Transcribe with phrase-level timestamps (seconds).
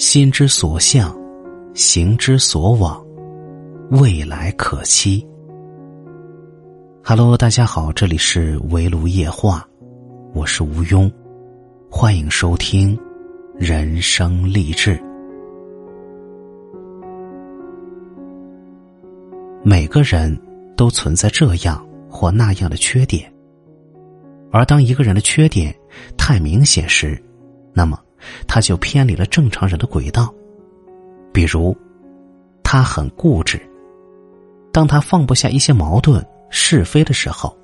[0.00, 1.14] 心之所向，
[1.74, 3.04] 行之所往，
[3.90, 5.22] 未来可期。
[7.04, 9.68] Hello，大家好，这里是围炉夜话，
[10.32, 11.12] 我是吴庸，
[11.90, 12.98] 欢迎收听
[13.58, 14.98] 人生励志。
[19.62, 20.34] 每个人
[20.78, 23.30] 都存在这样或那样的缺点，
[24.50, 25.76] 而当一个人的缺点
[26.16, 27.22] 太明显时，
[27.74, 28.00] 那么。
[28.46, 30.32] 他就偏离了正常人的轨道，
[31.32, 31.76] 比如，
[32.62, 33.60] 他很固执。
[34.72, 37.56] 当他放不下一些矛盾是非的时候，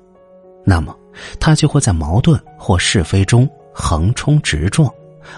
[0.65, 0.95] 那么
[1.39, 4.91] 他就会在矛盾或是非中横冲直撞，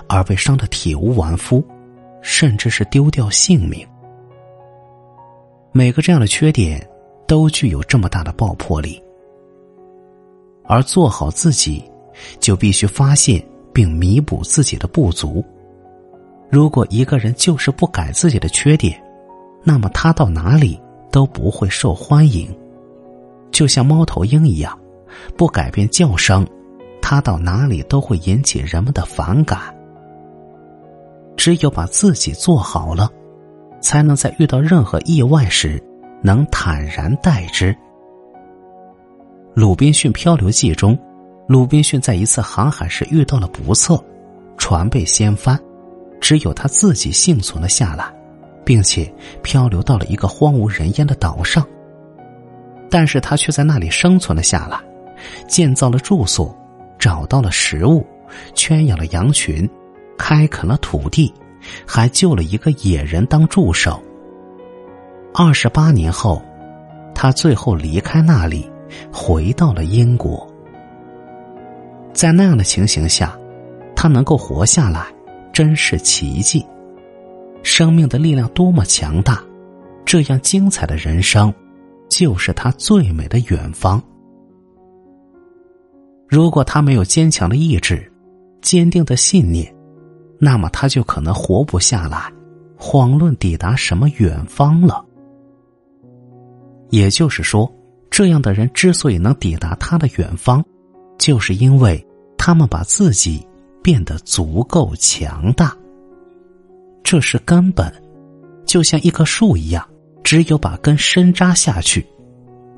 [0.07, 1.63] 而被伤得体无完肤，
[2.21, 3.87] 甚至是丢掉性命。
[5.71, 6.83] 每个这样的缺点
[7.27, 8.99] 都具有这么大的爆破力，
[10.63, 11.83] 而做好自己，
[12.39, 13.43] 就必须发现。
[13.79, 15.41] 并弥补自己的不足。
[16.49, 19.01] 如果一个人就是不改自己的缺点，
[19.63, 20.77] 那么他到哪里
[21.09, 22.53] 都不会受欢迎，
[23.51, 24.77] 就像猫头鹰一样，
[25.37, 26.45] 不改变叫声，
[27.01, 29.73] 他到哪里都会引起人们的反感。
[31.37, 33.09] 只有把自己做好了，
[33.79, 35.81] 才能在遇到任何意外时
[36.21, 37.71] 能坦然待之。
[39.53, 40.99] 《鲁滨逊漂流记》中。
[41.49, 43.99] 鲁滨逊在一次航海时遇到了不测，
[44.55, 45.59] 船被掀翻，
[46.21, 48.05] 只有他自己幸存了下来，
[48.63, 51.65] 并且漂流到了一个荒无人烟的岛上。
[52.87, 54.79] 但是他却在那里生存了下来，
[55.47, 56.55] 建造了住所，
[56.99, 58.05] 找到了食物，
[58.53, 59.67] 圈养了羊群，
[60.19, 61.33] 开垦了土地，
[61.83, 63.99] 还救了一个野人当助手。
[65.33, 66.39] 二十八年后，
[67.15, 68.69] 他最后离开那里，
[69.11, 70.47] 回到了英国。
[72.19, 73.39] 在那样的情形下，
[73.95, 75.07] 他能够活下来，
[75.53, 76.61] 真是奇迹。
[77.63, 79.41] 生命的力量多么强大！
[80.03, 81.53] 这样精彩的人生，
[82.09, 84.03] 就是他最美的远方。
[86.27, 88.11] 如果他没有坚强的意志、
[88.61, 89.73] 坚定的信念，
[90.37, 92.29] 那么他就可能活不下来，
[92.77, 95.05] 遑论抵达什么远方了。
[96.89, 97.73] 也就是说，
[98.11, 100.61] 这样的人之所以能抵达他的远方，
[101.17, 102.05] 就是因为。
[102.41, 103.45] 他们把自己
[103.83, 105.75] 变得足够强大，
[107.03, 107.93] 这是根本，
[108.65, 109.85] 就像一棵树一样，
[110.23, 112.07] 只有把根深扎下去，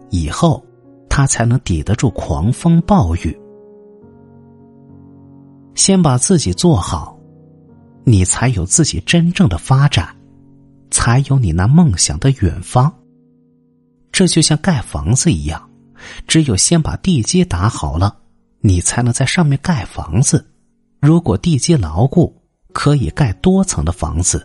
[0.10, 0.66] 以后
[1.08, 3.40] 它才能抵得住狂风暴雨。
[5.76, 7.16] 先把自己做好，
[8.04, 10.10] 你才有自己真正的发展，
[10.90, 12.92] 才有你那梦想的远方。
[14.12, 15.70] 这就像盖房子一样，
[16.28, 18.18] 只有先把地基打好了。
[18.62, 20.46] 你才能在上面盖房子。
[21.02, 22.34] 如果地基牢固，
[22.74, 24.38] 可以盖多层的房子；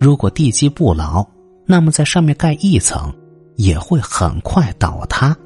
[0.00, 1.24] 如果地基不牢，
[1.66, 3.14] 那么在上面盖一层
[3.56, 5.36] 也会很快倒塌。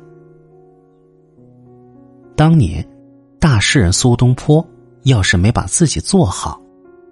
[2.36, 2.86] 当年，
[3.40, 4.66] 大诗人苏东坡
[5.02, 6.60] 要是没把自己做好，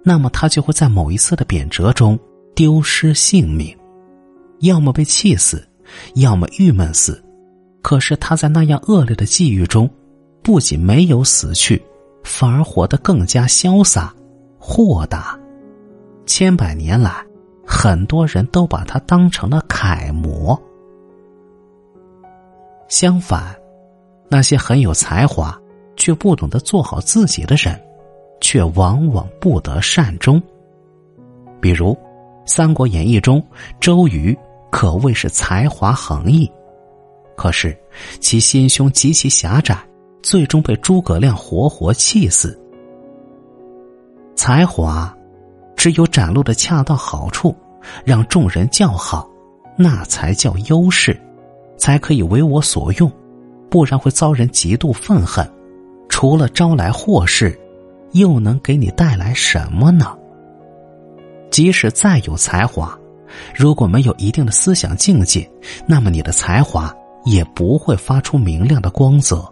[0.03, 2.17] 那么他就会在某一次的贬谪中
[2.55, 3.75] 丢失性命，
[4.61, 5.67] 要么被气死，
[6.15, 7.21] 要么郁闷死。
[7.81, 9.89] 可是他在那样恶劣的际遇中。
[10.45, 11.81] 不仅没有死去，
[12.23, 14.13] 反而活得更加潇洒、
[14.59, 15.35] 豁达。
[16.27, 17.11] 千百年来，
[17.65, 20.55] 很多人都把他当成了楷模。
[22.87, 23.55] 相反，
[24.29, 25.59] 那些很有才华
[25.95, 27.81] 却不懂得做好自己的人，
[28.39, 30.39] 却往往不得善终。
[31.59, 31.91] 比如，
[32.45, 33.43] 《三国演义》中，
[33.79, 34.37] 周瑜
[34.69, 36.47] 可谓是才华横溢，
[37.35, 37.75] 可是
[38.19, 39.75] 其心胸极其狭窄。
[40.25, 42.59] 最终被诸葛亮活活气死。
[44.35, 45.15] 才华，
[45.75, 47.55] 只有展露的恰到好处，
[48.03, 49.29] 让众人叫好，
[49.77, 51.15] 那才叫优势，
[51.77, 53.09] 才可以为我所用，
[53.69, 55.47] 不然会遭人极度愤恨。
[56.09, 57.55] 除了招来祸事，
[58.13, 60.17] 又能给你带来什么呢？
[61.51, 62.97] 即使再有才华，
[63.53, 65.47] 如果没有一定的思想境界，
[65.85, 66.91] 那么你的才华
[67.25, 69.47] 也不会发出明亮的光泽。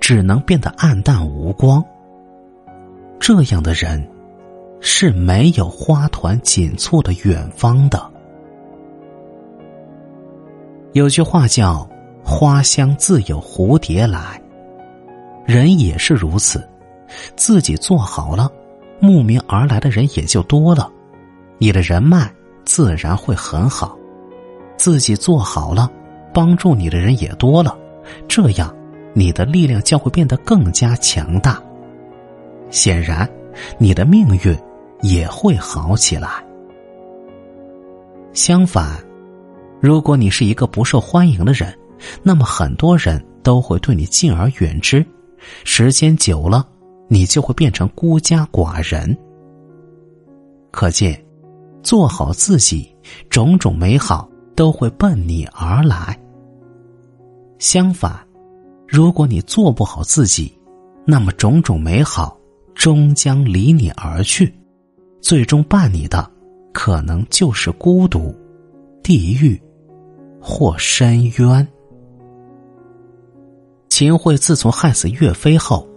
[0.00, 1.84] 只能变得暗淡无光。
[3.18, 4.04] 这样的人
[4.80, 8.10] 是没有花团锦簇的远方的。
[10.92, 11.88] 有句话叫
[12.24, 14.40] “花香自有蝴蝶来”，
[15.46, 16.66] 人也是如此。
[17.36, 18.50] 自己做好了，
[19.00, 20.90] 慕名而来的人也就多了，
[21.58, 22.32] 你的人脉
[22.64, 23.96] 自然会很好。
[24.76, 25.90] 自己做好了，
[26.32, 27.76] 帮助你的人也多了，
[28.26, 28.74] 这样。
[29.12, 31.62] 你的力量将会变得更加强大。
[32.70, 33.28] 显然，
[33.78, 34.56] 你的命运
[35.02, 36.28] 也会好起来。
[38.32, 38.96] 相反，
[39.80, 41.76] 如果你是一个不受欢迎的人，
[42.22, 45.04] 那么很多人都会对你敬而远之，
[45.64, 46.66] 时间久了，
[47.08, 49.16] 你就会变成孤家寡人。
[50.70, 51.20] 可见，
[51.82, 52.94] 做好自己，
[53.28, 56.16] 种种美好都会奔你而来。
[57.58, 58.16] 相反，
[58.90, 60.52] 如果你做不好自己，
[61.06, 62.36] 那么种种美好
[62.74, 64.52] 终将离你而去，
[65.22, 66.28] 最终伴你的
[66.72, 68.34] 可能就是孤独、
[69.00, 69.60] 地狱
[70.40, 71.66] 或深渊。
[73.88, 75.88] 秦桧自从害死岳飞后，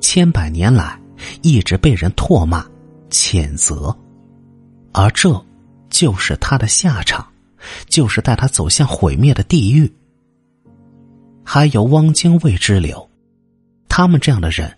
[0.00, 1.00] 千百年来
[1.40, 2.66] 一直被人唾骂、
[3.10, 3.96] 谴责。
[4.92, 5.40] 而这，
[5.88, 7.24] 就是他的下场，
[7.86, 9.88] 就是带他走向毁灭的地狱。
[11.44, 13.08] 还有汪精卫之流，
[13.88, 14.76] 他们这样的人，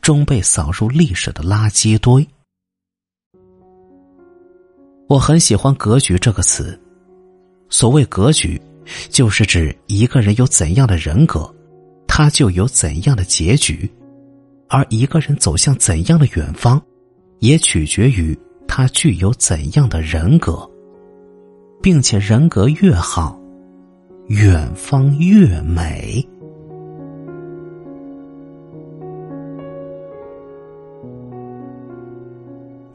[0.00, 2.26] 终被扫入历史的垃圾堆。
[5.08, 6.80] 我很喜欢“格局”这个词，
[7.68, 8.60] 所谓格局，
[9.10, 11.52] 就是指一个人有怎样的人格，
[12.06, 13.90] 他就有怎样的结局，
[14.68, 16.80] 而一个人走向怎样的远方，
[17.40, 18.38] 也取决于。
[18.66, 20.68] 他具有怎样的人格，
[21.82, 23.38] 并且人格越好，
[24.28, 26.26] 远方越美。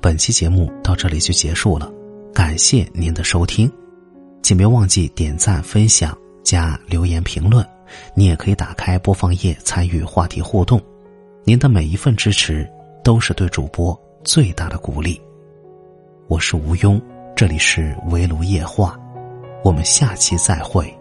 [0.02, 1.92] 本期节目到这里就结束了，
[2.34, 3.72] 感谢您的收听，
[4.42, 7.64] 请别忘记点赞、分享、加留言评论。
[8.16, 10.82] 你也可以打开播放页参与话题互动，
[11.44, 12.68] 您的每一份支持
[13.04, 15.22] 都是对主播最大的鼓励。
[16.28, 17.00] 我是吴庸，
[17.36, 19.00] 这里是围炉夜话，
[19.64, 20.92] 我们下期再会。